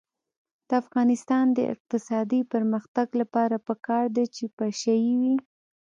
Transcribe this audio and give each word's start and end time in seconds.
د 0.67 0.69
افغانستان 0.81 1.45
د 1.57 1.59
اقتصادي 1.73 2.41
پرمختګ 2.53 3.07
لپاره 3.21 3.55
پکار 3.67 4.05
ده 4.15 4.23
چې 4.35 4.43
پشه 4.57 4.95
یي 5.05 5.13
وي. 5.21 5.35